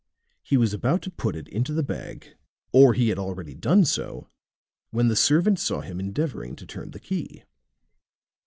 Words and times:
He 0.41 0.57
was 0.57 0.73
about 0.73 1.03
to 1.03 1.11
put 1.11 1.35
it 1.35 1.47
into 1.49 1.73
the 1.73 1.83
bag, 1.83 2.35
or 2.71 2.95
he 2.95 3.09
had 3.09 3.19
already 3.19 3.53
done 3.53 3.85
so, 3.85 4.29
when 4.89 5.09
the 5.09 5.15
servant 5.15 5.59
saw 5.59 5.81
him 5.81 5.99
endeavoring 5.99 6.55
to 6.55 6.65
turn 6.65 6.89
the 6.89 6.99
key." 6.99 7.43